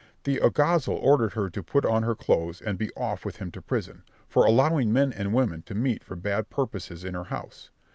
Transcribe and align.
The 0.23 0.39
alguazil 0.39 0.95
ordered 0.95 1.33
her 1.33 1.47
to 1.51 1.61
put 1.61 1.85
on 1.85 2.01
her 2.01 2.15
clothes 2.15 2.59
and 2.59 2.75
be 2.79 2.89
off 2.97 3.23
with 3.23 3.35
him 3.37 3.51
to 3.51 3.61
prison, 3.61 4.01
for 4.27 4.47
allowing 4.47 4.91
men 4.91 5.13
and 5.13 5.31
women 5.31 5.61
to 5.67 5.75
meet 5.75 6.03
for 6.03 6.15
bad 6.15 6.49
purposes 6.49 7.03
in 7.03 7.13
her 7.13 7.25
house. 7.25 7.69